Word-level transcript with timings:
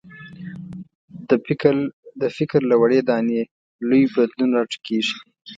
د 2.21 2.23
فکر 2.35 2.59
له 2.69 2.75
وړې 2.81 2.99
دانې 3.09 3.41
لوی 3.89 4.03
بدلون 4.15 4.49
راټوکېږي. 4.57 5.17